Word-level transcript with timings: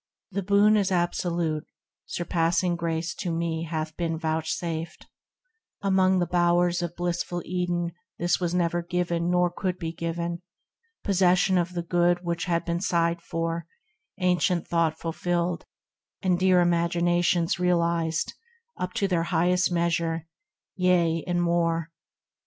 8 0.31 0.33
THE 0.33 0.41
RECLUSE 0.41 0.41
The 0.41 0.49
boon 0.63 0.77
is 0.77 0.91
absolute; 0.91 1.67
surpassing 2.07 2.75
grace 2.75 3.13
To 3.13 3.31
me 3.31 3.65
hath 3.69 3.95
been 3.97 4.17
vouchsafed; 4.17 5.05
among 5.83 6.17
the 6.17 6.25
bowers 6.25 6.81
Of 6.81 6.95
blissful 6.95 7.43
Eden 7.45 7.91
this 8.17 8.39
was 8.39 8.55
neither 8.55 8.81
given 8.81 9.29
Nor 9.29 9.51
could 9.51 9.77
be 9.77 9.93
given, 9.93 10.41
possession 11.03 11.59
of 11.59 11.73
the 11.75 11.83
good 11.83 12.23
Which 12.23 12.45
had 12.45 12.65
been 12.65 12.81
sighed 12.81 13.21
for, 13.21 13.67
ancient 14.17 14.67
thought 14.67 14.97
fulfilled, 14.99 15.65
And 16.23 16.39
dear 16.39 16.61
Imaginations 16.61 17.59
realised, 17.59 18.33
Up 18.77 18.93
to 18.93 19.07
their 19.07 19.25
highest 19.29 19.71
measure, 19.71 20.25
yea 20.77 21.23
and 21.27 21.39
more. 21.43 21.91